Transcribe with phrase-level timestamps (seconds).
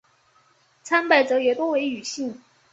[0.81, 2.41] 参拜者也多为女性。